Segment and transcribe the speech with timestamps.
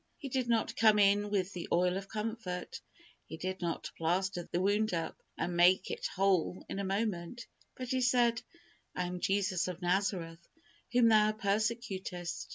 [0.17, 2.81] He did not come in with the oil of comfort;
[3.27, 7.45] He did not plaster the wound up, and make it whole in a moment;
[7.77, 8.41] but He said,
[8.95, 10.47] "I am Jesus of Nazareth,
[10.91, 12.49] whom thou persecutest."